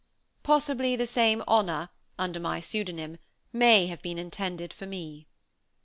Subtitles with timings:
[0.41, 3.19] Possibly the same honor, under my pseudonym,
[3.53, 5.27] may have been intended for me.